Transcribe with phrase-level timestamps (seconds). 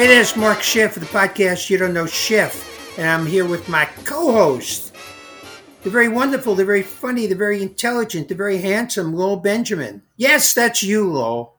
[0.00, 3.68] Hey, there's Mark Schiff of the podcast You Don't Know Schiff, and I'm here with
[3.68, 4.94] my co-host,
[5.82, 10.00] the very wonderful, the very funny, the very intelligent, the very handsome Lowell Benjamin.
[10.16, 11.58] Yes, that's you, Lowell.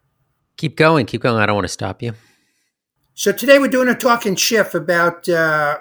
[0.58, 1.40] Keep going, keep going.
[1.40, 2.14] I don't want to stop you.
[3.14, 5.78] So today we're doing a talking Schiff about uh,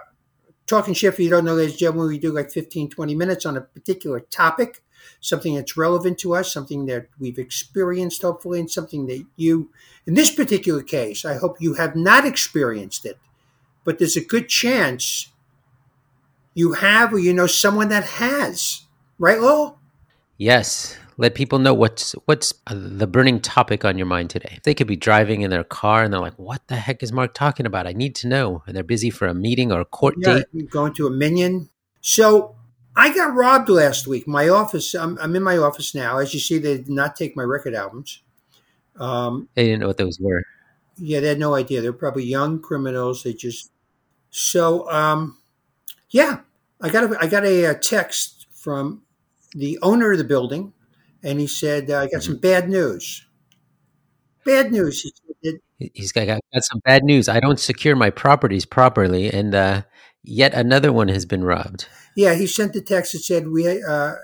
[0.66, 1.14] talking Schiff.
[1.14, 3.62] If you don't know, ladies and gentlemen, we do like 15, 20 minutes on a
[3.62, 4.82] particular topic,
[5.20, 9.70] something that's relevant to us, something that we've experienced, hopefully, and something that you
[10.06, 13.18] in this particular case, I hope you have not experienced it,
[13.84, 15.30] but there's a good chance
[16.54, 18.82] you have or you know someone that has.
[19.18, 19.78] Right, Lowell?
[20.36, 20.96] Yes.
[21.18, 24.58] Let people know what's what's the burning topic on your mind today.
[24.64, 27.34] They could be driving in their car and they're like, "What the heck is Mark
[27.34, 27.86] talking about?
[27.86, 30.70] I need to know." And they're busy for a meeting or a court Yeah, date.
[30.70, 31.68] going to a minyan.
[32.00, 32.56] So
[33.00, 34.28] I got robbed last week.
[34.28, 36.18] My office, I'm, I'm in my office now.
[36.18, 38.22] As you see, they did not take my record albums.
[38.98, 40.42] Um, They didn't know what those were.
[40.98, 41.80] yeah, they had no idea.
[41.80, 43.22] They're probably young criminals.
[43.22, 43.70] They just
[44.30, 45.38] so um,
[46.10, 46.40] yeah.
[46.82, 49.02] I got a, I got a, uh text from
[49.54, 50.72] the owner of the building,
[51.22, 53.26] and he said, uh, "I got some bad news."
[54.44, 55.02] Bad news.
[55.02, 55.12] He
[55.44, 57.28] said, He- He's got, got got some bad news.
[57.28, 59.82] I don't secure my properties properly, and uh,
[60.22, 61.86] yet another one has been robbed.
[62.16, 64.14] Yeah, he sent the text that said, "We, uh,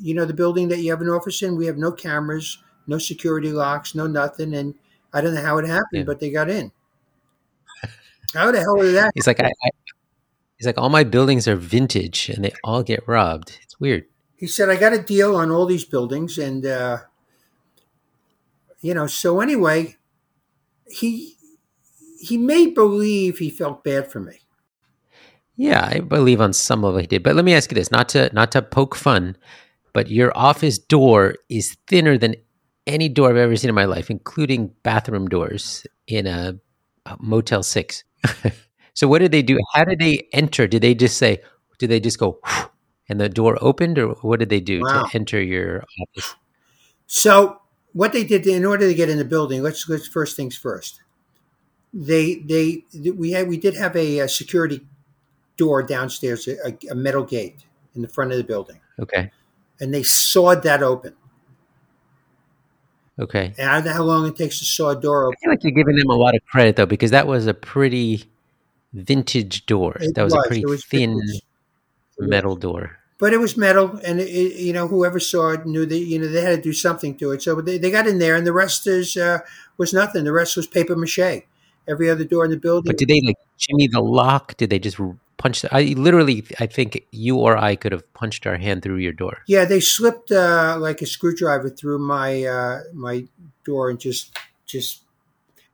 [0.00, 2.98] you know, the building that you have an office in, we have no cameras, no
[2.98, 4.74] security locks, no nothing, and
[5.12, 6.02] I don't know how it happened, Yeah.
[6.04, 6.72] but they got in.
[8.34, 9.12] How the hell did that?
[9.14, 9.70] He's like, I, I,
[10.56, 13.58] he's like, all my buildings are vintage, and they all get robbed.
[13.62, 14.06] It's weird.
[14.36, 16.98] He said, "I got a deal on all these buildings, and uh,
[18.80, 19.96] you know, so anyway,
[20.90, 21.36] he
[22.20, 24.40] he made believe he felt bad for me.
[25.56, 27.22] Yeah, I believe on some level he did.
[27.22, 29.36] But let me ask you this: not to not to poke fun,
[29.92, 32.36] but your office door is thinner than
[32.86, 36.58] any door I've ever seen in my life, including bathroom doors in a,
[37.06, 38.04] a Motel Six.
[38.94, 39.58] so what did they do?
[39.74, 40.66] How did they enter?
[40.66, 41.42] Did they just say?
[41.78, 42.40] Did they just go?
[43.08, 45.02] And the door opened, or what did they do Wow.
[45.02, 46.34] to enter your office?
[47.06, 47.60] So
[47.92, 51.02] what they did in order to get in the building, let's let's first things first.
[51.92, 54.80] They they we had we did have a, uh security
[55.62, 57.58] door downstairs, a, a metal gate
[57.94, 59.30] in the front of the building, Okay,
[59.80, 61.14] and they sawed that open.
[63.18, 63.54] okay.
[63.58, 65.36] And I don't know how long it takes to saw a door open.
[65.38, 67.54] I feel like you're giving them a lot of credit though, because that was a
[67.54, 68.24] pretty
[68.92, 69.96] vintage door.
[70.00, 70.44] It that was, was.
[70.44, 71.42] a pretty was thin vintage.
[72.18, 72.98] metal door.
[73.18, 76.18] But it was metal, and it, it- you know whoever saw it knew that you
[76.18, 77.42] know they had to do something to it.
[77.42, 79.38] So they, they got in there, and the rest is uh,
[79.78, 80.24] was nothing.
[80.24, 81.42] The rest was paper mache.
[81.88, 82.88] Every other door in the building.
[82.90, 84.56] But did they like jimmy the lock?
[84.56, 84.98] Did they just
[85.42, 85.62] r- punch?
[85.62, 89.12] The, I literally, I think you or I could have punched our hand through your
[89.12, 89.38] door.
[89.48, 93.24] Yeah, they slipped uh, like a screwdriver through my uh, my
[93.64, 94.36] door and just
[94.66, 95.02] just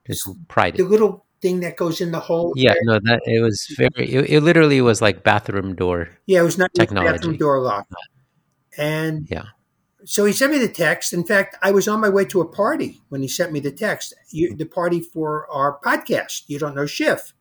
[0.06, 0.91] Just pried the it.
[0.91, 2.53] little thing that goes in the hole.
[2.56, 3.91] Yeah, no, that it was very.
[4.12, 6.09] It, it literally was like bathroom door.
[6.27, 7.12] yeah, it was not Technology.
[7.12, 7.87] bathroom door lock.
[8.77, 9.45] And Yeah.
[10.05, 11.12] so he sent me the text.
[11.12, 13.73] In fact, I was on my way to a party when he sent me the
[13.73, 14.15] text.
[14.31, 16.45] You, the party for our podcast.
[16.47, 17.35] You don't know Schiff.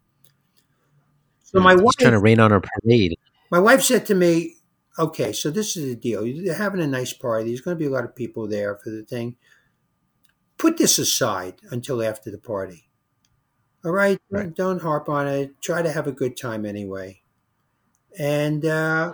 [1.47, 3.17] So my wife, trying to rain on our parade.
[3.49, 4.55] my wife said to me,
[4.99, 6.23] "Okay, so this is the deal.
[6.43, 7.49] They're having a nice party.
[7.49, 9.37] There's going to be a lot of people there for the thing.
[10.57, 12.89] Put this aside until after the party.
[13.85, 14.53] All right, Right.
[14.53, 15.61] don't harp on it.
[15.61, 17.21] Try to have a good time anyway.
[18.19, 19.13] And uh,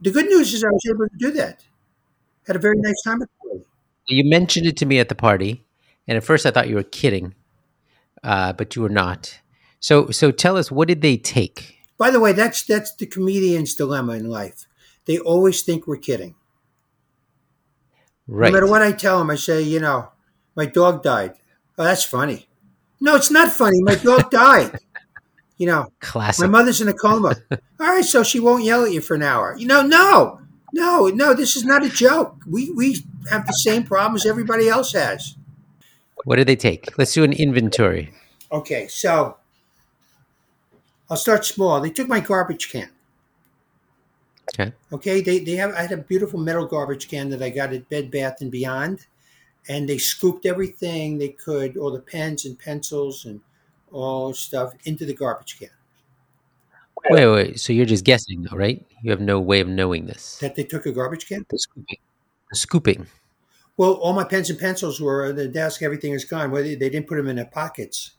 [0.00, 1.64] the good news is I was able to do that.
[2.46, 3.64] Had a very nice time at the party.
[4.06, 5.64] You mentioned it to me at the party,
[6.06, 7.34] and at first I thought you were kidding,
[8.22, 9.40] uh, but you were not.
[9.80, 11.78] So, so tell us, what did they take?
[11.98, 14.66] By the way, that's that's the comedian's dilemma in life.
[15.06, 16.34] They always think we're kidding.
[18.26, 18.52] Right.
[18.52, 20.10] No matter what I tell them, I say, you know,
[20.54, 21.34] my dog died.
[21.76, 22.48] Oh, that's funny.
[23.00, 23.82] No, it's not funny.
[23.82, 24.78] My dog died.
[25.56, 26.42] You know, classic.
[26.42, 27.36] my mother's in a coma.
[27.50, 29.56] All right, so she won't yell at you for an hour.
[29.58, 30.40] You know, no,
[30.72, 31.34] no, no.
[31.34, 32.36] This is not a joke.
[32.46, 32.98] We we
[33.30, 35.36] have the same problems everybody else has.
[36.24, 36.96] What did they take?
[36.98, 38.12] Let's do an inventory.
[38.52, 39.36] Okay, so
[41.10, 41.80] I'll start small.
[41.80, 42.90] They took my garbage can.
[44.54, 44.72] Okay.
[44.92, 47.88] Okay, they, they have I had a beautiful metal garbage can that I got at
[47.88, 49.06] Bed Bath and Beyond,
[49.68, 53.40] and they scooped everything they could, all the pens and pencils and
[53.92, 55.68] all stuff into the garbage can.
[57.10, 57.60] Wait, wait, wait.
[57.60, 58.84] So you're just guessing, though, right?
[59.02, 60.38] You have no way of knowing this.
[60.38, 61.46] That they took a garbage can.
[61.48, 61.98] The scooping.
[62.50, 63.06] The scooping.
[63.76, 65.82] Well, all my pens and pencils were on the desk.
[65.82, 66.50] Everything is gone.
[66.50, 68.12] Well, they, they didn't put them in their pockets.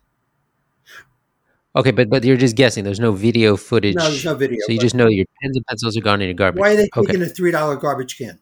[1.80, 2.84] Okay, but but you're just guessing.
[2.84, 3.96] There's no video footage.
[3.96, 4.58] No, there's no video.
[4.66, 6.60] So you just know your pens and pencils are gone in your garbage.
[6.60, 7.08] why are they Okay.
[7.14, 8.40] taking a three dollar garbage can?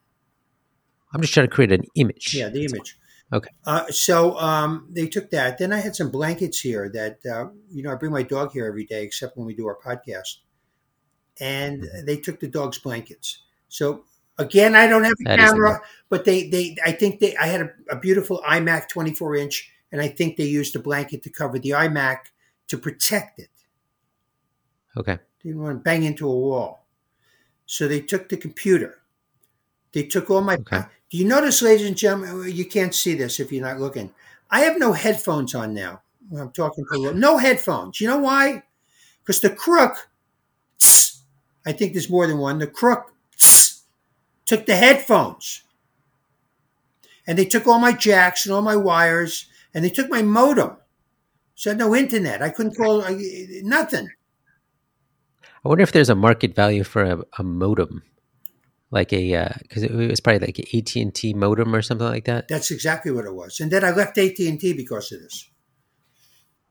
[1.13, 2.33] I'm just trying to create an image.
[2.33, 2.97] Yeah, the image.
[3.31, 3.49] Okay.
[3.65, 5.57] Uh, so um, they took that.
[5.59, 8.65] Then I had some blankets here that uh, you know I bring my dog here
[8.65, 10.37] every day, except when we do our podcast.
[11.39, 12.05] And Mm-hmm.
[12.05, 13.43] they took the dog's blankets.
[13.69, 14.03] So
[14.39, 17.61] again, I don't have a That camera, but they they I think they I had
[17.61, 21.59] a, a beautiful iMac 24 inch, and I think they used the blanket to cover
[21.59, 22.17] the iMac
[22.67, 23.49] to protect it.
[24.95, 25.19] Okay.
[25.43, 26.85] Didn't want to bang into a wall.
[27.65, 28.99] So they took the computer.
[29.93, 30.55] They took all my.
[30.55, 30.83] Okay.
[31.09, 32.29] Do you notice, ladies and gentlemen?
[32.29, 34.11] Uh, you can't see this if you're not looking.
[34.49, 36.01] I have no headphones on now.
[36.29, 38.01] When I'm talking to no headphones.
[38.01, 38.63] You know why?
[39.21, 40.09] Because the crook.
[41.65, 42.59] I think there's more than one.
[42.59, 43.13] The crook
[44.45, 45.63] took the headphones,
[47.27, 50.77] and they took all my jacks and all my wires, and they took my modem.
[51.57, 52.43] So I had no internet.
[52.43, 53.19] I couldn't call I,
[53.63, 54.09] nothing.
[55.65, 58.03] I wonder if there's a market value for a, a modem,
[58.91, 62.05] like a uh, because it was probably like an AT and T modem or something
[62.05, 62.47] like that.
[62.47, 63.59] That's exactly what it was.
[63.59, 65.49] And then I left AT and T because of this.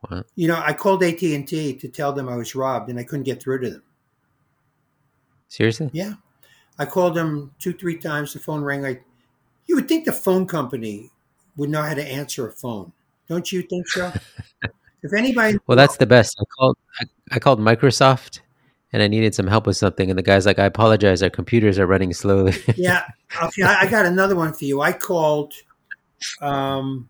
[0.08, 0.22] Wow.
[0.36, 3.02] You know, I called AT and T to tell them I was robbed, and I
[3.02, 3.82] couldn't get through to them.
[5.48, 5.90] Seriously?
[5.92, 6.14] Yeah,
[6.78, 8.34] I called them two, three times.
[8.34, 8.82] The phone rang.
[8.82, 9.04] Like
[9.66, 11.10] you would think the phone company
[11.56, 12.92] would know how to answer a phone,
[13.28, 14.12] don't you think so?
[15.02, 16.36] if anybody, Well, that's the best.
[16.40, 18.40] I called I, I called Microsoft
[18.92, 21.78] and I needed some help with something, and the guy's like, "I apologize, our computers
[21.78, 23.02] are running slowly." yeah,
[23.42, 24.80] okay, I, I got another one for you.
[24.80, 25.52] I called
[26.40, 27.08] um,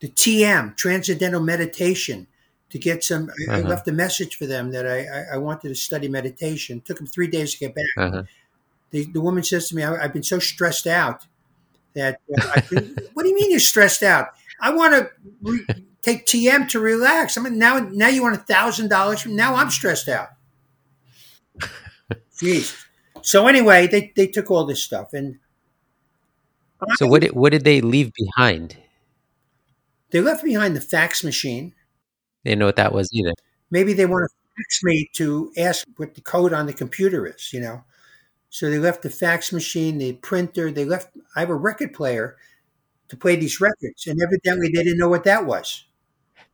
[0.00, 2.26] the TM Transcendental Meditation
[2.70, 3.30] to get some.
[3.48, 3.68] I, I Uh-huh.
[3.68, 6.80] left a message for them that I, I, I wanted to study meditation.
[6.80, 7.84] took them three days to get back.
[7.96, 8.22] uh-huh.
[8.90, 11.26] the, the woman says to me, I, I've been so stressed out
[11.94, 12.60] that uh, I
[13.12, 14.28] what do you mean you're stressed out?
[14.62, 15.10] I want to
[15.42, 15.66] re-
[16.02, 17.36] take TM to relax.
[17.36, 20.28] I mean, now, now you want a thousand dollars from now I'm stressed out.
[22.40, 22.84] Jeez.
[23.22, 25.38] So anyway, they, they took all this stuff and
[26.96, 28.76] So what did what did they leave behind?
[30.10, 31.72] they left behind the fax machine.
[32.44, 33.32] They didn't know what that was either.
[33.70, 37.52] Maybe they want to fax me to ask what the code on the computer is,
[37.52, 37.84] you know.
[38.50, 40.70] So they left the fax machine, the printer.
[40.70, 41.16] They left.
[41.36, 42.36] I have a record player
[43.12, 45.84] to play these records, and evidently they didn't know what that was.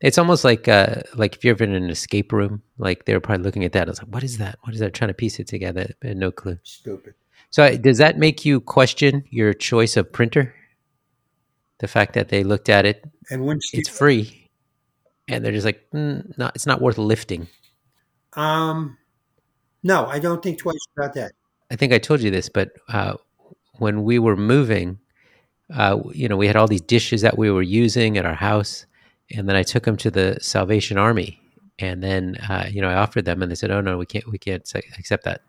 [0.01, 3.21] It's almost like uh, like if you're ever in an escape room, like they were
[3.21, 3.87] probably looking at that.
[3.87, 4.59] I was like, "What is that?
[4.63, 6.59] What is that?" Trying to piece it together, but no clue.
[6.63, 7.13] Stupid.
[7.49, 10.53] So does that make you question your choice of printer?
[11.79, 14.49] The fact that they looked at it, And when it's free,
[15.29, 17.47] and they're just like, mm, "No, it's not worth lifting."
[18.33, 18.97] um,
[19.81, 21.31] no, I don't think twice about that.
[21.71, 23.15] I think I told you this, but uh,
[23.77, 24.99] when we were moving,
[25.73, 28.85] uh, you know, we had all these dishes that we were using at our house,
[29.31, 31.39] and then I took them to the Salvation Army,
[31.77, 34.27] and then uh, you know I offered them, and they said, "Oh no, we can't,
[34.31, 35.41] we can't accept that.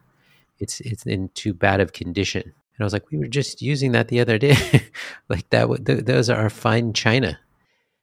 [0.59, 3.93] It's it's in too bad of condition." And I was like, "We were just using
[3.93, 4.57] that the other day,
[5.29, 5.63] like that.
[5.63, 7.39] w- Th- those are fine china."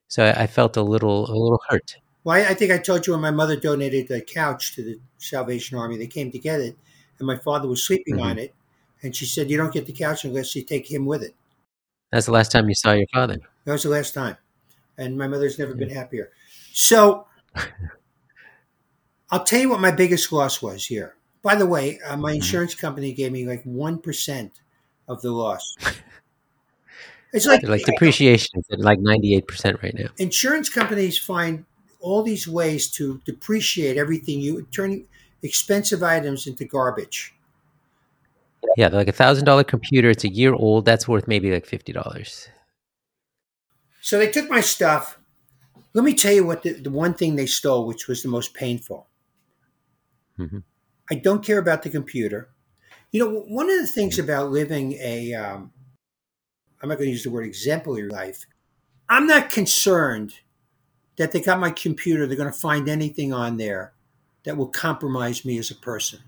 [0.08, 1.96] So I, I felt a little a little hurt.
[2.24, 5.00] Well, I, I think I told you when my mother donated the couch to the
[5.18, 6.76] Salvation Army, they came to get it,
[7.18, 8.22] and my father was sleeping Mhm.
[8.24, 8.54] on it,
[9.02, 11.34] and she said, "You don't get the couch unless you take him with it."
[12.10, 13.38] That's the last time you saw your father.
[13.64, 14.36] That was the last time.
[14.96, 16.30] And my mother's never been happier.
[16.72, 17.26] So
[19.30, 21.14] I'll tell you what my biggest loss was here.
[21.42, 24.50] By the way, uh, my insurance company gave me like 1%
[25.08, 25.74] of the loss.
[27.32, 30.08] It's like, Like depreciation is at like ninety eight percent right now.
[30.16, 31.66] insurance companies find
[32.00, 35.06] all these ways to depreciate everything you turning
[35.42, 37.34] expensive items into garbage.
[38.76, 40.10] Yeah, like a thousand dollar computer.
[40.10, 40.84] It's a year old.
[40.84, 42.48] That's worth maybe like fifty dollars.
[44.00, 45.18] So they took my stuff.
[45.94, 48.54] Let me tell you what the, the one thing they stole, which was the most
[48.54, 49.06] painful.
[50.38, 50.62] Mhm.
[51.10, 52.50] I don't care about the computer.
[53.10, 55.72] You know, one of the things about living a, um,
[56.80, 58.46] I'm not going to use the word exemplary life.
[59.08, 60.34] I'm not concerned
[61.16, 62.26] that they got my computer.
[62.26, 63.94] They're going to find anything on there
[64.44, 66.20] that will compromise me as a person.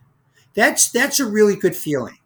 [0.55, 2.19] That's that's a really good feeling.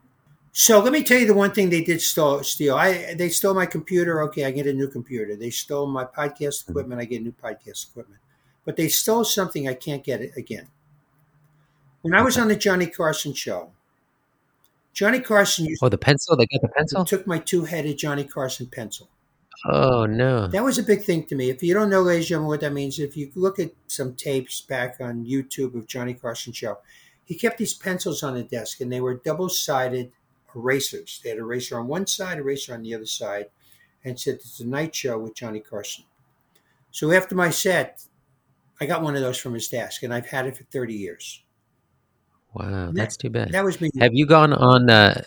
[0.53, 2.43] So let me tell you the one thing they did steal.
[2.45, 2.77] steal.
[2.77, 4.23] I they stole my computer.
[4.25, 5.35] Okay, I get a new computer.
[5.37, 6.73] They stole my podcast mm-hmm.
[6.73, 7.01] equipment.
[7.01, 8.21] I get new podcast equipment.
[8.65, 10.69] But they stole something I can't get it again.
[12.03, 13.73] When I was on the Johnny Carson show,
[14.93, 16.37] Johnny Carson used Oh, the pencil.
[16.37, 17.05] They got the pencil.
[17.05, 19.09] took my two-headed Johnny Carson pencil.
[19.67, 20.47] Oh no.
[20.47, 21.51] That was a big thing to me.
[21.51, 24.15] If you don't know, ladies and gentlemen, what that means, if you look at some
[24.15, 26.79] tapes back on YouTube of Johnny Carson show,
[27.25, 30.13] he kept these pencils on the desk, and they were double-sided
[30.55, 31.21] erasers.
[31.23, 33.47] They had eraser on one side, eraser on the other side,
[34.05, 36.05] and said it's a night show with Johnny Carson.
[36.91, 38.05] So after my set,
[38.81, 41.43] I got one of those from his desk, and I've had it for thirty years.
[42.53, 43.51] Wow, that's too bad.
[43.53, 43.91] That was me.
[44.01, 45.23] Have you gone on uh,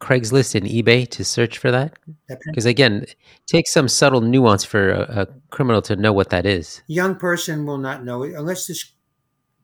[0.00, 1.98] Craigslist and eBay to search for that?
[2.28, 6.30] That Because again, it takes some subtle nuance for a, a criminal to know what
[6.30, 6.82] that is.
[6.86, 8.92] young person will not know it unless this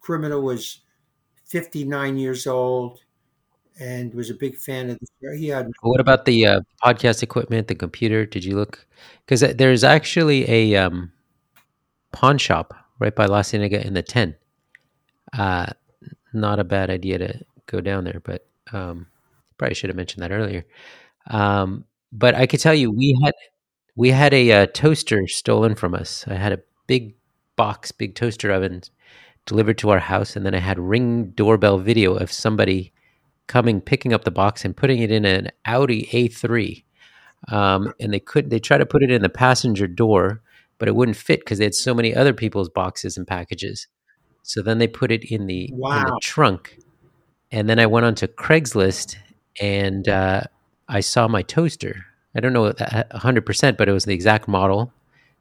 [0.00, 0.80] criminal was
[1.54, 2.98] 59 years old
[3.78, 7.68] and was a big fan of the he had What about the uh, podcast equipment,
[7.68, 8.26] the computer?
[8.26, 8.84] Did you look?
[9.24, 11.12] Because there's actually a um,
[12.10, 14.34] pawn shop right by La Cienega in the 10.
[15.38, 15.66] Uh,
[16.32, 19.06] not a bad idea to go down there, but um,
[19.56, 20.66] probably should have mentioned that earlier.
[21.30, 23.34] Um, but I could tell you, we had
[23.94, 26.24] we had a uh, toaster stolen from us.
[26.26, 27.14] I had a big
[27.54, 28.82] box, big toaster oven
[29.46, 32.92] delivered to our house, and then I had ring doorbell video of somebody
[33.46, 36.84] coming, picking up the box, and putting it in an Audi A3.
[37.48, 40.40] Um, and they could they tried to put it in the passenger door,
[40.78, 43.86] but it wouldn't fit because they had so many other people's boxes and packages.
[44.42, 46.78] So then they put it in the in the trunk,
[47.50, 49.16] and then I went onto Craigslist
[49.60, 50.42] and uh,
[50.88, 52.04] I saw my toaster.
[52.34, 54.92] I don't know a hundred percent, but it was the exact model,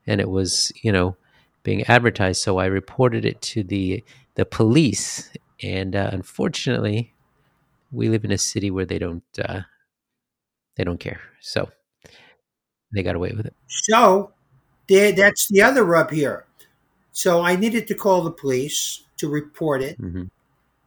[0.05, 1.15] and it was you know
[1.63, 2.41] being advertised.
[2.41, 4.03] So I reported it to the
[4.35, 5.29] the police,
[5.61, 7.13] and uh, unfortunately,
[7.91, 9.61] we live in a city where they don't uh,
[10.75, 11.21] they don't care.
[11.41, 11.69] So
[12.93, 13.55] they got away with it.
[13.67, 14.31] So
[14.87, 16.45] that's the other rub here.
[17.11, 19.97] So I needed to call the police to report it.
[19.97, 20.23] hmm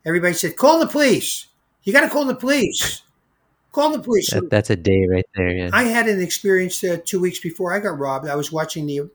[0.05, 1.49] Everybody said, "Call the police.
[1.83, 3.03] You got to call the police.
[3.73, 5.51] Call the police." That, that's a day right there.
[5.51, 5.71] Yeah.
[5.73, 8.29] I had an experience uh, two weeks before I got robbed.
[8.29, 9.11] I was watching the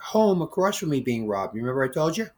[0.00, 1.54] home across from me being robbed.
[1.54, 2.28] You remember I told you?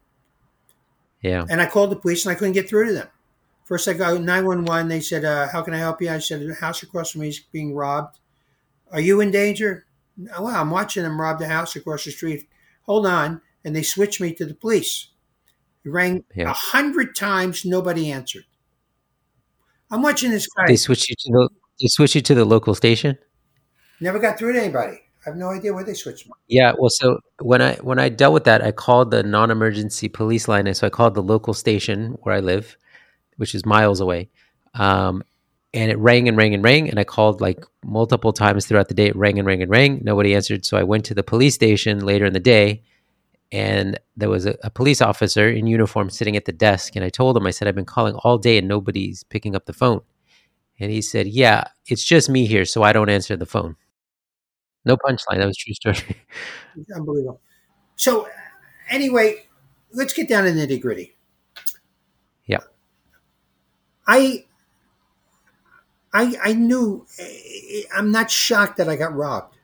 [1.21, 1.45] yeah.
[1.49, 3.07] And I called the police and I couldn't get through to them.
[3.65, 4.89] First, I got 911.
[4.89, 6.09] They said, uh, How can I help you?
[6.09, 8.19] I said, The house across from me is being robbed.
[8.91, 9.85] Are you in danger?
[10.17, 12.47] Well, I'm watching them rob the house across the street.
[12.83, 13.41] Hold on.
[13.63, 15.07] And they switched me to the police.
[15.85, 16.53] It rang a Yeah.
[16.53, 17.63] hundred times.
[17.65, 18.43] Nobody answered.
[19.89, 20.65] I'm watching this guy.
[20.67, 21.49] They switched you to the
[21.81, 23.17] they switched you to the local station.
[23.99, 24.99] Never got through to anybody.
[25.25, 26.27] I have no idea where they switched.
[26.47, 30.47] Yeah, well, so when I when I dealt with that, I called the non-emergency police
[30.47, 32.77] line, and so I called the local station where I live,
[33.37, 34.29] which is miles away,
[34.73, 35.23] um,
[35.73, 38.93] and it rang and rang and rang, and I called like multiple times throughout the
[38.93, 39.07] day.
[39.07, 40.01] It rang and rang and rang.
[40.03, 42.83] Nobody answered, so I went to the police station later in the day,
[43.49, 47.09] and there was a, a police officer in uniform sitting at the desk, and I
[47.09, 50.01] told him, I said, I've been calling all day, and nobody's picking up the phone,
[50.81, 53.77] and he said, Yeah, it's just me here, so I don't answer the phone.
[54.85, 55.37] No punchline.
[55.37, 56.17] That was true story.
[56.95, 57.39] Unbelievable.
[57.95, 58.27] So,
[58.89, 59.45] anyway,
[59.91, 61.15] let's get down to the nitty gritty.
[62.45, 62.59] Yeah.
[64.05, 64.45] I,
[66.13, 67.05] I, I knew.
[67.95, 69.55] I'm not shocked that I got robbed.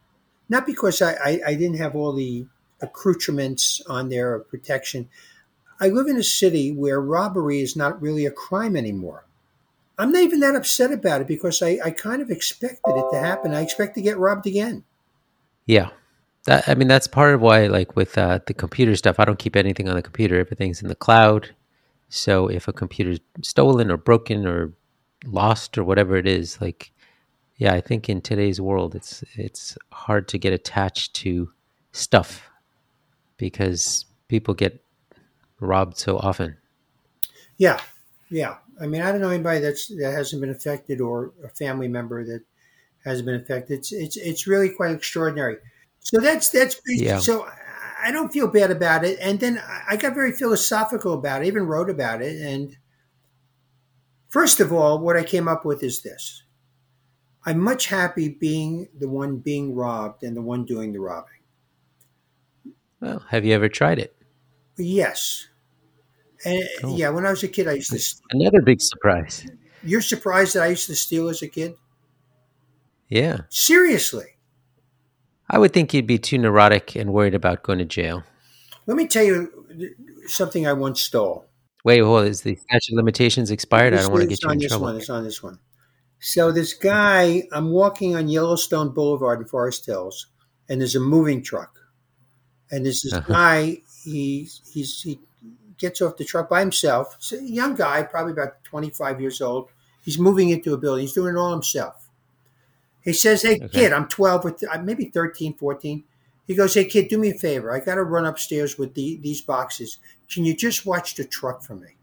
[0.48, 2.46] Not because I, I, I didn't have all the
[2.82, 5.10] accoutrements on there of protection.
[5.82, 9.26] I live in a city where robbery is not really a crime anymore.
[9.98, 13.20] I'm not even that upset about it because I, I kind of expected it to
[13.20, 13.54] happen.
[13.54, 14.86] I expect to get robbed again.
[15.70, 15.92] Yeah.
[16.46, 19.38] That, I mean, that's part of why, like with uh, the computer stuff, I don't
[19.38, 20.40] keep anything on the computer.
[20.40, 21.54] Everything's in the cloud.
[22.08, 24.74] So if a computer's stolen or broken or
[25.26, 26.92] lost or whatever it is, like,
[27.58, 31.52] yeah, I think in today's world, it's it's hard to get attached to
[31.92, 32.50] stuff
[33.38, 34.84] because people get
[35.60, 36.58] robbed so often.
[37.58, 37.80] Yeah,
[38.32, 38.56] yeah.
[38.82, 42.26] I mean, I don't know anybody that's that hasn't been affected or a family member
[42.26, 42.42] that
[43.06, 43.79] has been affected.
[43.79, 45.58] It's it's it's really quite extraordinary.
[46.00, 47.20] So that's that's Yeah.
[47.20, 47.46] so
[48.01, 49.18] I- don't feel bad about it.
[49.22, 51.46] And then I- got very philosophical about it.
[51.46, 52.41] I even wrote about it.
[52.41, 52.77] And
[54.29, 56.44] first of all, what I came up with is this:
[57.46, 61.41] I'm much happy being the one being robbed and the one doing the robbing.
[63.01, 64.15] Well, have you ever tried it?
[64.77, 65.48] Yes.
[66.46, 66.98] And Cool.
[66.98, 68.00] yeah, when I was a kid, I used to.
[68.00, 69.46] st- Another big surprise.
[69.84, 71.75] You're surprised that I used to steal as a kid?
[73.10, 73.42] Yeah.
[73.50, 74.38] Seriously.
[75.50, 78.24] I would think you'd be too neurotic and worried about going to jail.
[78.86, 79.51] Let me tell you
[80.28, 81.46] something I once stole.
[81.84, 82.25] Wait, hold.
[82.28, 83.94] Is the statute of limitations expired?
[83.94, 84.86] I don't want to get you on in this trouble.
[84.86, 84.98] one.
[84.98, 85.60] It's on this one.
[86.20, 90.28] So this guy, I'm walking on Yellowstone Boulevard in Forest Hills,
[90.68, 91.80] and there's a moving truck,
[92.70, 93.34] and there's this Uh-huh.
[93.34, 93.78] guy.
[94.04, 95.20] He he's he
[95.78, 97.16] gets off the truck by himself.
[97.18, 99.70] It's a young guy, probably about 25 years old.
[100.04, 101.01] He's moving into a building.
[101.04, 102.09] He's doing it all himself.
[103.03, 103.68] He says, "Hey Okay.
[103.70, 106.03] kid, I'm 12 or th- maybe 13, 14."
[106.48, 107.72] He goes, "Hey kid, do me a favor.
[107.72, 109.98] I got to run upstairs with the, these boxes.
[110.32, 111.96] Can you just watch the truck for me?"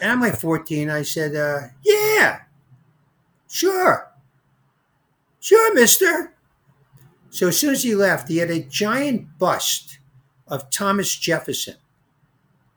[0.00, 0.90] And I'm like 14.
[0.90, 2.40] I said, uh, yeah,
[3.48, 4.10] sure.
[5.40, 6.34] Sure, mister.
[7.30, 9.98] So as soon as he left, he had a giant bust
[10.46, 11.76] of Thomas Jefferson.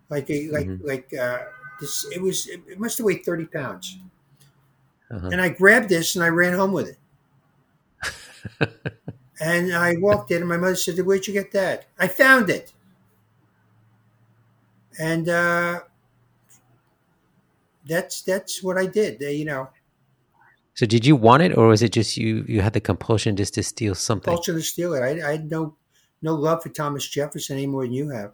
[0.09, 0.83] Like a, like, Mhm.
[0.83, 1.39] like, uh,
[1.81, 3.97] this, it was, it must have weighed 30 pounds.
[5.11, 5.29] Uh-huh.
[5.31, 6.97] And I grabbed this and I ran home with it.
[9.39, 12.73] and I walked in, and my mother said, "Where'd you get that?" I found it,
[14.99, 15.81] and uh,
[17.87, 19.21] that's that's what I did.
[19.21, 19.69] Uh, you know,
[20.73, 22.45] So did you want it, or was it just you?
[22.47, 24.31] You had the compulsion just to steal something?
[24.31, 25.01] compulsion to steal it.
[25.01, 25.75] I, I had no
[26.21, 28.33] no love for Thomas Jefferson any more than you have,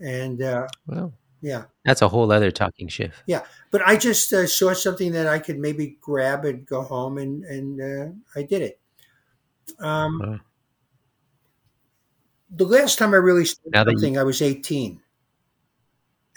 [0.00, 3.22] and uh, Well, yeah, that's a whole other talking Schiff.
[3.26, 3.44] Yeah.
[3.70, 7.44] But I just uh, saw something that I could maybe grab and go home, and
[7.44, 8.80] and uh, I did it.
[9.78, 10.40] Um, Wow.
[12.50, 15.00] the last time I really Now that you- something, I was eighteen,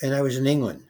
[0.01, 0.83] and I was in England,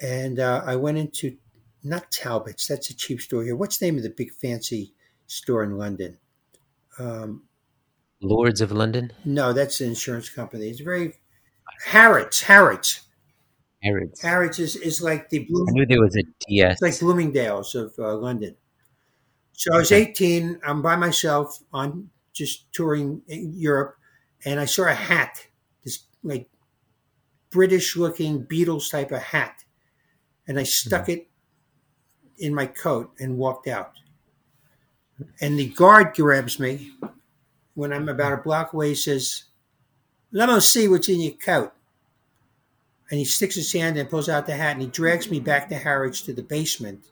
[0.00, 1.36] and uh, I went into
[1.82, 2.66] not Talbot's.
[2.66, 3.56] That's a cheap store here.
[3.56, 4.92] What's the name of the big fancy
[5.26, 6.18] store in London?
[6.98, 7.44] Um,
[8.20, 10.68] Lloyd's of London, no, that's an insurance company.
[10.68, 11.14] It's very
[11.84, 12.40] Harrods.
[12.40, 13.02] Harrods.
[13.82, 14.20] Harrods.
[14.20, 16.72] Harrods is, is like the I knew there was a DS.
[16.74, 18.54] it's like Bloomingdale's of uh, London.
[19.52, 20.02] So I was Okay.
[20.02, 20.60] 18.
[20.66, 23.96] I'm by myself on just touring in Europe,
[24.44, 25.46] and I saw a hat,
[25.84, 26.48] this like
[27.50, 29.64] British looking Beatles type of hat,
[30.46, 31.28] and I stuck it
[32.38, 33.92] in my coat and walked out.
[35.40, 36.92] And the guard grabs me
[37.74, 38.90] when I'm about a block away.
[38.90, 39.44] He says,
[40.32, 41.72] "Let me see what's in your coat."
[43.10, 45.68] And he sticks his hand and pulls out the hat, and he drags me back
[45.68, 47.04] to Harrods to the basement,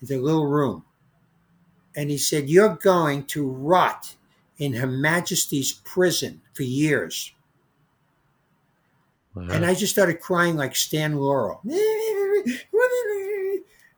[0.00, 0.84] the little room.
[1.94, 4.14] And he said, You're going to rot
[4.58, 7.32] in Her Majesty's prison for years.
[9.34, 9.48] Wow.
[9.50, 11.60] And I just started crying like Stan Laurel.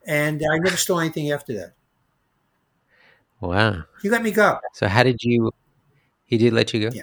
[0.07, 1.73] And I never stole anything after that.
[3.41, 3.85] wow.
[4.03, 4.59] He let me go.
[4.73, 5.53] So how did you?
[6.25, 6.97] He did let you go.
[6.97, 7.03] Yeah.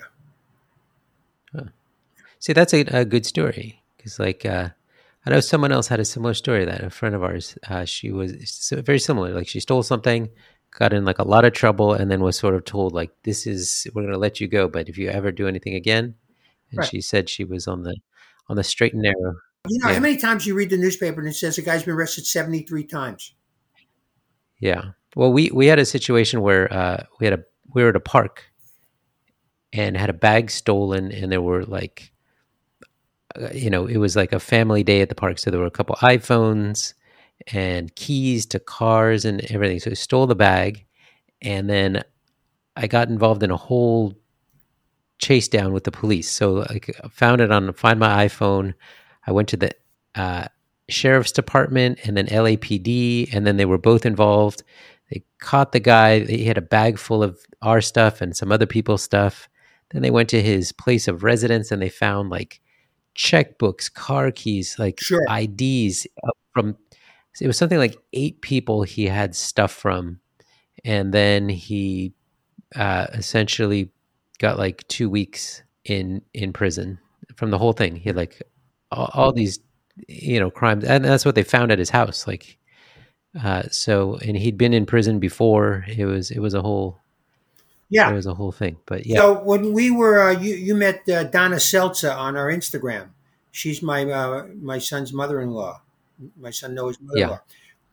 [2.39, 4.69] See, that's a, a good story because, like, uh,
[5.25, 6.65] I know someone else had a similar story.
[6.65, 9.33] That a friend of ours, uh, she was so- very similar.
[9.33, 10.29] Like, she stole something,
[10.71, 13.47] got in like a lot of trouble, and then was sort of told, like, "This
[13.47, 16.15] is we're going to let you go, but if you ever do anything again,"
[16.71, 16.87] and Right.
[16.89, 17.95] she said she was on the
[18.47, 19.35] on the straight and narrow.
[19.67, 19.95] You know, Yeah.
[19.95, 22.85] how many times you read the newspaper and it says a guy's been arrested 73
[22.85, 23.33] times?
[24.59, 24.91] Yeah.
[25.15, 27.99] Well, we we had a situation where uh, we had a we were at a
[27.99, 28.45] park
[29.73, 32.11] and had a bag stolen, and there were like,
[33.53, 35.71] you know, it was like a family day at the park, so there were a
[35.71, 36.93] couple iPhones
[37.53, 39.79] and keys to cars and everything.
[39.79, 40.85] So I stole the bag,
[41.41, 42.03] and then
[42.75, 44.13] I got involved in a whole
[45.19, 46.29] chase down with the police.
[46.29, 48.73] So I found it on find my iPhone.
[49.25, 49.71] I went to the
[50.15, 50.45] uh,
[50.89, 54.63] sheriff's department and then LAPD, and then they were both involved.
[55.11, 56.19] They caught the guy.
[56.19, 59.49] He had a bag full of our stuff and some other people's stuff.
[59.91, 62.61] Then they went to his place of residence and they found like
[63.17, 65.23] checkbooks, car keys, like Sure.
[65.29, 66.77] IDs uh, from.
[67.39, 70.19] It was something like eight people he had stuff from,
[70.83, 72.13] and then he
[72.75, 73.91] uh, essentially
[74.39, 76.99] got like two weeks in in prison
[77.35, 77.95] from the whole thing.
[77.95, 78.41] He had like
[78.91, 79.59] all, all these
[80.07, 82.57] you know crimes and that's what they found at his house like
[83.43, 86.99] uh so and he'd been in prison before it was it was a whole
[87.89, 88.09] Yeah.
[88.11, 91.07] it was a whole thing but yeah So when we were, uh, you, you met
[91.09, 93.09] uh, Donna Seltzer on our Instagram.
[93.51, 95.81] She's my uh, my son's mother-in-law.
[96.39, 97.39] My son Noah's mother-in-law.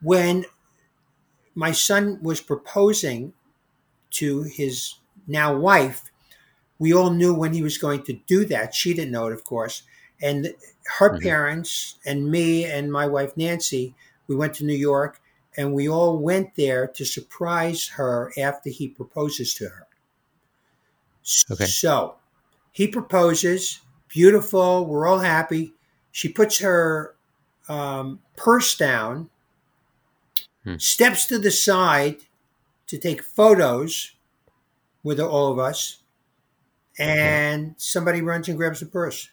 [0.01, 0.45] When
[1.53, 3.33] my son was proposing
[4.11, 4.95] to his
[5.27, 6.11] now wife,
[6.79, 8.75] we all knew when he was going to do that.
[8.75, 9.83] She didn't know it, of course.
[10.21, 10.55] And
[10.99, 11.21] her Mhm.
[11.23, 13.95] parents and me and my wife Nancy,
[14.27, 15.21] we went to New York,
[15.57, 19.84] and we all went there to surprise her after he proposes to her.
[21.51, 21.65] Okay.
[21.65, 22.15] So
[22.71, 24.85] he proposes, beautiful.
[24.85, 25.73] We're all happy.
[26.11, 27.15] She puts her
[27.67, 29.29] um, purse down,
[30.63, 30.77] Hmm.
[30.77, 32.17] steps to the side
[32.87, 34.13] to take photos
[35.03, 35.99] with all of us,
[36.97, 39.29] and somebody runs and grabs the purse.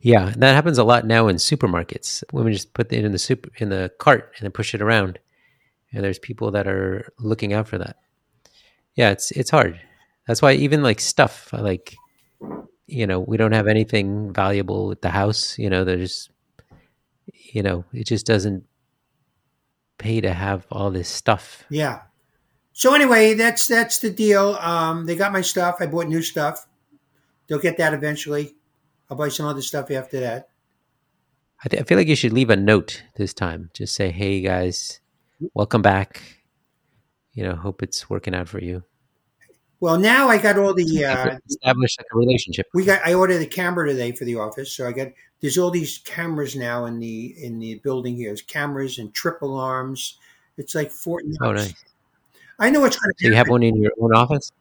[0.00, 3.48] yeah that happens a lot now in supermarkets women just put it in the super
[3.58, 5.18] in the cart and then push it around
[5.92, 7.96] and there's people that are looking out for that
[8.96, 9.80] yeah it's it's hard
[10.26, 11.96] that's why even like stuff like
[12.86, 16.30] you know we don't have anything valuable at the house you know there's
[17.52, 18.64] you know it just doesn't
[19.98, 22.02] pay to have all this stuff Yeah.
[22.74, 24.54] So anyway, that's that's the deal.
[24.54, 25.76] Um, they got my stuff.
[25.80, 26.66] I bought new stuff.
[27.46, 28.56] They'll get that eventually.
[29.10, 30.48] I'll buy some other stuff after that.
[31.62, 33.68] I, th- I feel like you should leave a note this time.
[33.74, 35.00] Just say, "Hey guys,
[35.52, 36.41] welcome back.
[37.34, 38.82] You know, hope it's working out for you."
[39.80, 42.66] Well, now I got all the uh, Establish like a relationship.
[42.72, 43.00] we got.
[43.04, 45.08] I ordered a camera today for the office, so I got
[45.40, 48.28] there's all these cameras now in the in the building here.
[48.28, 50.18] There's cameras and trip alarms.
[50.56, 51.38] It's like Fort Knox.
[51.40, 51.74] Oh, nice.
[52.58, 54.52] I know what's going to So you have one in your own office?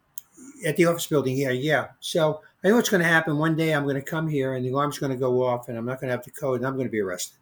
[0.66, 1.52] at the office building here.
[1.52, 1.88] Yeah.
[2.00, 3.38] So I know what's going to happen.
[3.38, 5.78] One day I'm going to come here and the alarm's going to go off and
[5.78, 7.38] I'm not going to have the code and I'm going to be arrested.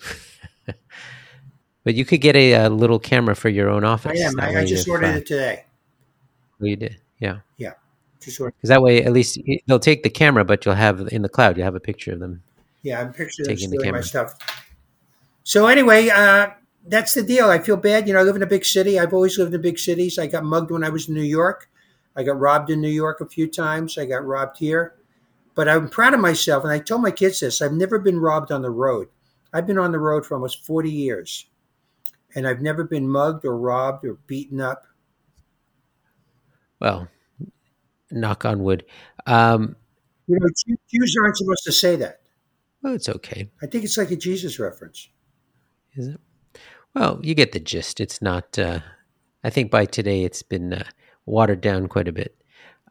[1.84, 4.20] But you could get a, a little camera for your own office.
[4.20, 4.40] I am.
[4.40, 5.64] I, I just if, ordered uh, it today.
[6.60, 7.38] oh, you did, yeah.
[7.56, 7.72] Yeah.
[8.20, 8.54] Just ordered.
[8.56, 11.56] Because that way, at least they'll take the camera, but you'll have in the cloud.
[11.56, 12.42] You will have a picture of them.
[12.82, 14.36] Yeah, I'm picturing Taking the stealing my stuff.
[15.44, 16.50] So anyway, uh,
[16.86, 17.48] that's the deal.
[17.48, 18.06] I feel bad.
[18.06, 18.98] You know, I live in a big city.
[18.98, 20.18] I've always lived in big cities.
[20.18, 21.68] I got mugged when I was in New York.
[22.14, 23.96] I got robbed in New York a few times.
[23.98, 24.94] I got robbed here.
[25.54, 27.60] But I'm proud of myself, and I told my kids this.
[27.60, 29.08] I've never been robbed on the road.
[29.52, 31.46] I've been on the road for almost 40 years,
[32.34, 34.84] and I've never been mugged or robbed or beaten up.
[36.80, 37.08] Well,
[38.10, 38.84] knock on wood.
[39.26, 39.76] Um,
[40.26, 40.48] You know,
[40.90, 42.20] Jews aren't supposed to say that.
[42.82, 45.08] well, it's okay, I think it's like a Jesus reference.
[45.94, 46.20] is it?
[46.94, 48.00] Well, you get the gist.
[48.00, 48.58] It's not.
[48.58, 48.80] Uh,
[49.44, 50.84] I think by today it's been uh,
[51.24, 52.36] watered down quite a bit.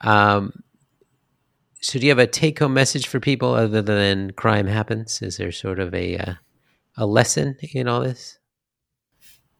[0.02, 0.64] Um,
[1.82, 5.22] so, do you have a take-home message for people other than crime happens?
[5.22, 6.34] Is there sort of a uh,
[6.98, 8.40] a lesson in all this?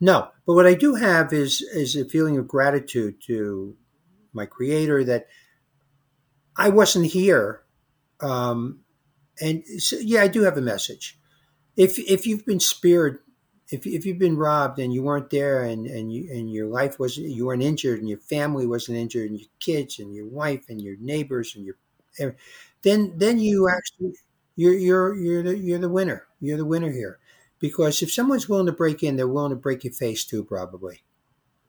[0.02, 3.78] No, but what I do have is is a feeling of gratitude to
[4.34, 5.28] my creator that
[6.58, 7.64] I wasn't here,
[8.22, 8.82] um,
[9.42, 11.20] and so, yeah, I do have a message.
[11.78, 13.20] If if you've been speared,
[13.72, 17.00] if if you've been robbed and you weren't there, and and you and your life
[17.00, 20.66] wasn't, you weren't injured, and your family wasn't injured, and your kids and your wife
[20.70, 21.78] and your neighbors and your,
[22.84, 24.14] then then you actually
[24.58, 26.28] you're you're you're the you're the winner.
[26.42, 27.20] You're the winner here
[27.62, 31.04] because if someone's willing to break in, they're willing to break your face too, probably.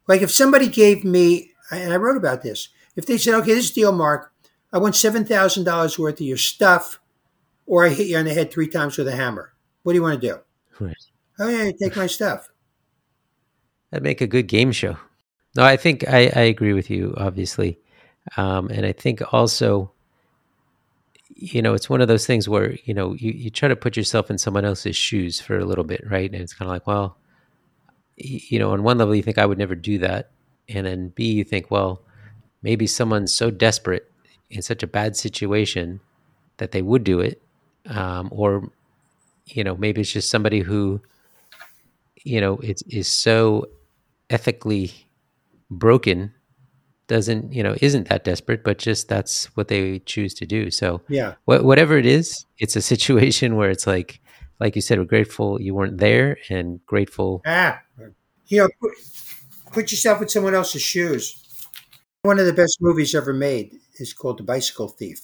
[0.09, 3.71] Like if somebody gave me, and I wrote about this, if they said, okay, this
[3.71, 4.33] deal, Mark,
[4.73, 6.99] I want $7,000 worth of your stuff,
[7.67, 9.53] or I hit you on the head three times with a hammer,
[9.83, 10.39] what do you want to do?
[10.81, 10.97] Right.
[11.39, 12.49] Oh, yeah, take my stuff.
[13.91, 14.97] That'd make a good game show.
[15.55, 17.79] No, I think I, I agree with you, obviously.
[18.37, 19.93] Um, and I think also,
[21.43, 23.97] you know, it's one of those things where, you know, you, you try to put
[23.97, 26.31] yourself in someone else's shoes for a little bit, right?
[26.31, 27.17] And it's kind of like, well,
[28.17, 30.31] you know, on one level, you think I would never do that.
[30.69, 32.03] And then B, you think, well,
[32.63, 34.09] maybe someone's so desperate
[34.51, 35.99] in such a bad situation
[36.59, 37.43] that they would do it.
[37.87, 38.71] Um, or,
[39.47, 41.01] you know, maybe it's just somebody who,
[42.23, 43.67] you know, it's is so
[44.31, 44.93] ethically
[45.73, 46.35] broken
[47.17, 50.89] doesn't you know isn't that desperate but just that's what they choose to do so
[51.19, 51.31] Yeah.
[51.49, 52.27] wha- whatever it is
[52.63, 54.11] it's a situation where it's like
[54.63, 57.75] like you said we're grateful you weren't there and grateful Ah,
[58.51, 58.93] you know, put,
[59.77, 61.25] put yourself in someone else's shoes.
[62.31, 63.69] One of the best movies ever made
[64.03, 65.21] is called The Bicycle Thief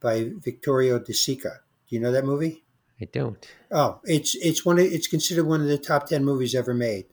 [0.00, 0.14] by
[0.44, 1.52] Vittorio De Sica.
[1.86, 2.54] Do you know that movie?
[3.00, 3.42] i don't
[3.80, 7.06] Oh, it's it's one of, it's considered one of the top ten movies ever made.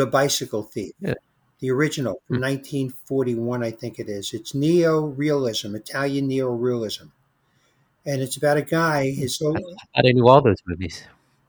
[0.00, 1.14] The Bicycle Thief, Yeah.
[1.64, 4.34] The original from 1941, I think it is.
[4.34, 7.06] It's neo-realism, Italian neo-realism,
[8.04, 9.10] and it's about a guy.
[9.10, 9.56] His whole,
[9.96, 11.04] i i knew all those movies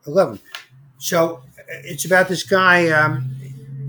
[0.06, 0.40] I love him.
[0.96, 2.88] So it's about this guy.
[2.88, 3.30] Um,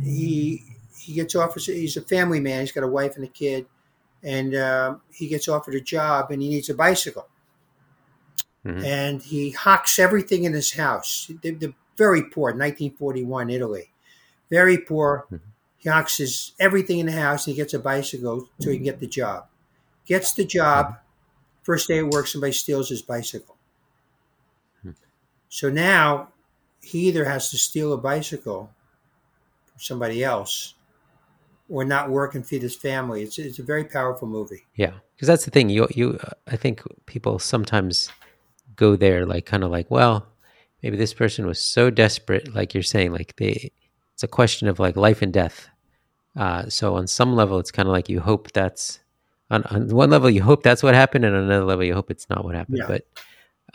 [0.03, 0.63] he
[0.99, 1.63] he gets offered.
[1.63, 2.59] He's a family man.
[2.59, 3.65] He's got a wife and a kid,
[4.21, 7.27] and um, he gets offered a job, and he needs a bicycle.
[8.65, 8.83] Mhm.
[8.83, 11.31] And he hocks everything in his house.
[11.41, 12.51] They're, they're very poor.
[12.51, 13.93] 1941 Italy,
[14.49, 15.25] very poor.
[15.31, 15.39] Mhm.
[16.17, 17.45] His everything in the house.
[17.45, 19.47] He gets a bicycle so he can get the job.
[20.05, 20.97] Gets the job.
[21.63, 23.57] First day at work, somebody steals his bicycle.
[25.49, 26.29] So now
[26.81, 28.69] he either has to steal a bicycle
[29.65, 30.75] from somebody else
[31.69, 33.23] or not work and feed his family.
[33.23, 34.65] It's, it's a very powerful movie.
[34.75, 38.09] yeah because that's the thing you you i think people sometimes
[38.75, 40.27] go there like kind of like well
[40.83, 43.71] maybe this person was so desperate like you're saying like they
[44.13, 45.67] it's a question of like life and death
[46.37, 48.99] uh, so on some level it's kind of like you hope that's
[49.49, 52.11] on, on one level you hope that's what happened and on another level you hope
[52.11, 52.87] it's not what happened Yeah.
[52.87, 53.03] but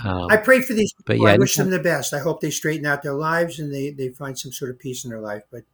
[0.03, 2.15] um, I pray for these But yeah, I wish them the best.
[2.15, 5.05] I hope they straighten out their lives and they, they find some sort of peace
[5.05, 5.43] in their life.
[5.51, 5.65] But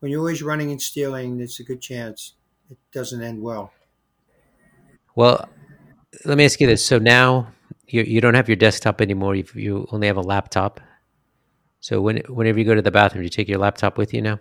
[0.00, 2.34] when you're always running and stealing, there's a good chance
[2.70, 3.72] it doesn't end well.
[5.14, 5.48] well
[6.24, 7.48] let me ask you this so now
[7.86, 10.80] you, you don't have your desktop anymore you you only have a laptop
[11.80, 14.22] so when, whenever you go to the bathroom do you take your laptop with you
[14.22, 14.38] now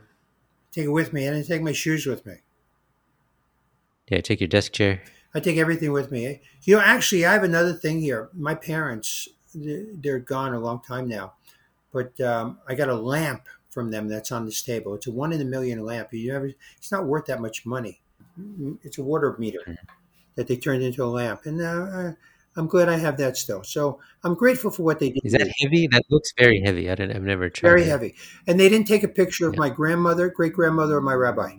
[0.74, 2.36] Take it with me, and I take my shoes with me.
[4.10, 5.02] yeah take your desk chair
[5.36, 6.42] I take everything with me.
[6.62, 8.30] You know, actually, I have another thing here.
[8.34, 11.34] My parents, they're gone a long time now,
[11.92, 14.94] but um, I got a lamp from them that's on this table.
[14.94, 16.14] It's a one in a million lamp.
[16.14, 16.52] You ever?
[16.78, 18.02] It's not worth that much money.
[18.84, 19.78] It's a water meter
[20.36, 22.12] that they turned into a lamp, and uh,
[22.56, 23.63] I'm glad I have that still.
[23.63, 25.22] So I'm grateful for what they did.
[25.24, 25.88] Is that heavy?
[25.92, 26.89] That looks very heavy.
[26.89, 27.12] I don't.
[27.12, 27.70] I've never tried.
[27.70, 27.89] very that.
[27.89, 28.16] heavy?
[28.48, 29.60] And they didn't take a picture of Yeah.
[29.62, 31.58] my grandmother, great grandmother, or my rabbi.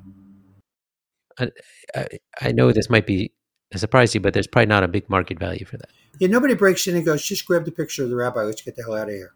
[1.39, 2.07] I,
[2.41, 3.33] I know this might be
[3.73, 5.89] a surprise to you, but there's probably not a big market value for that.
[6.21, 8.43] Yeah, nobody breaks in and goes, just grab the picture of the rabbi.
[8.43, 9.35] Let's get the hell out of here.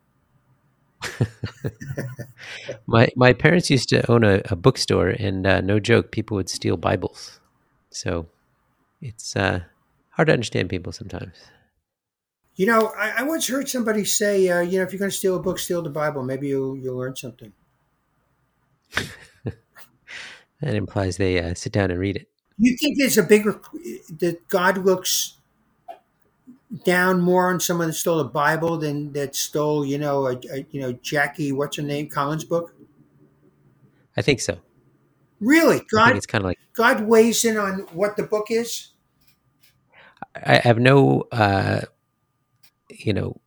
[2.86, 6.48] My my parents used to own a, a bookstore, and uh, no joke, people would
[6.48, 7.38] steal Bibles.
[7.90, 8.26] So
[9.00, 9.60] it's uh,
[10.18, 11.36] hard to understand people sometimes.
[12.56, 15.16] You know, I, I once heard somebody say, uh, you know, if you're going to
[15.16, 16.24] steal a book, steal the Bible.
[16.24, 17.52] Maybe you'll you'll learn something.
[20.60, 22.28] That implies they uh, sit down and read it.
[22.58, 23.60] You think there's a bigger
[24.18, 25.36] that God looks
[26.84, 30.66] down more on someone that stole a Bible than that stole, you know, a, a
[30.72, 32.74] you know Jackie, what's her name, Collins book?
[34.16, 34.58] I think so.
[35.38, 38.88] Really, God it's kind of like God weighs in on what the book is.
[40.44, 41.82] I have no, uh,
[42.90, 43.40] you know,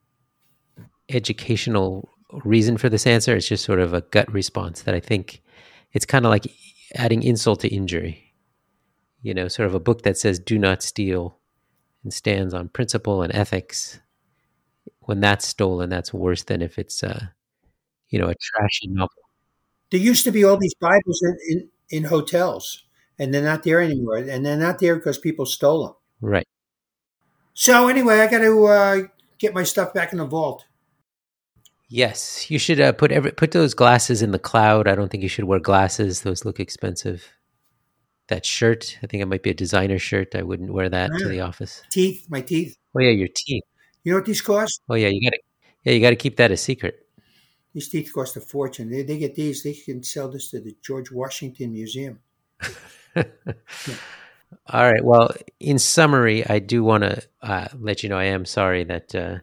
[1.10, 2.10] educational
[2.46, 3.36] reason for this answer.
[3.36, 5.42] It's just sort of a gut response that I think
[5.94, 6.48] it's kind of like
[6.96, 8.34] adding insult to injury.
[9.22, 11.38] You know, sort of a book that says "Do not steal"
[12.04, 14.00] and stands on principle and ethics.
[15.02, 17.28] When that's stolen, that's worse than if it's, uh,
[18.10, 19.10] you know, a trashy novel.
[19.92, 22.84] There used to be all these Bibles in, in, in hotels,
[23.20, 24.18] and they're not there anymore.
[24.18, 25.96] And they're not there because people stole them.
[26.22, 26.48] Right.
[27.62, 28.98] So anyway, I got to uh,
[29.38, 30.66] get my stuff back in the vault.
[31.90, 34.88] Yes, you should uh, put every, put those glasses in the cloud.
[34.88, 37.24] I don't think you should wear glasses; those look expensive.
[38.30, 40.34] That shirt, I think it might be a designer shirt.
[40.34, 41.84] I wouldn't wear that to the office.
[41.92, 42.80] Teeth, my teeth.
[42.96, 43.64] Oh yeah, your teeth.
[44.04, 44.82] You know what these cost?
[44.90, 45.42] Oh yeah, you got to
[45.84, 47.08] yeah, you got to keep that a secret.
[47.76, 48.90] These teeth cost a fortune.
[48.90, 49.62] They, they get these.
[49.62, 52.22] They can sell this to the George Washington Museum.
[54.68, 55.04] All right.
[55.04, 59.14] Well, in summary, I do want to uh, let you know I am sorry that
[59.16, 59.38] uh,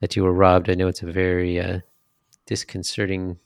[0.00, 0.70] that you were robbed.
[0.70, 1.80] I know it's a very uh,
[2.46, 3.38] disconcerting,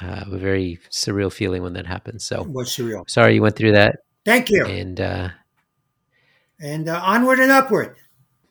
[0.00, 2.24] uh, a very surreal feeling when that happens.
[2.24, 3.08] So was surreal.
[3.08, 4.64] sorry you went through that, Thank you.
[4.66, 5.28] and uh,
[6.60, 7.96] And uh, onward and upward.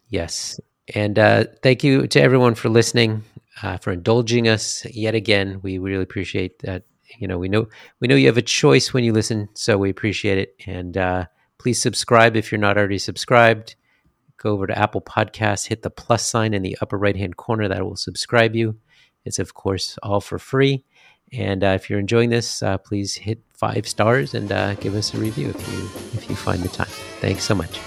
[0.09, 0.59] Yes.
[0.93, 3.23] And uh, thank you to everyone for listening,
[3.61, 5.59] uh, for indulging us yet again.
[5.63, 6.83] We really appreciate that.
[7.19, 7.67] You know, we know
[7.99, 10.55] we know you have a choice when you listen, so we appreciate it.
[10.65, 11.25] And uh,
[11.63, 13.75] please subscribe if you're not already subscribed.
[14.35, 17.69] Go over to Apple Podcasts, hit the plus sign in the upper right hand corner.
[17.69, 18.77] That will subscribe you.
[19.23, 20.83] It's of course all for free.
[21.31, 25.13] And uh, if you're enjoying this, uh, please hit five stars and uh, give us
[25.13, 25.83] a review if you
[26.17, 26.91] if you find the time.
[27.21, 27.79] Thanks so much.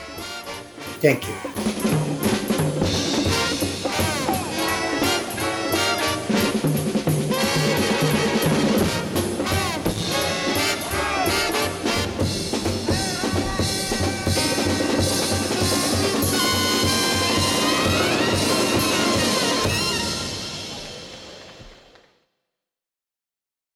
[1.03, 2.26] Thank you.